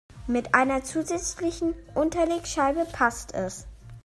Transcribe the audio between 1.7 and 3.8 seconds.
Unterlegscheibe passt es.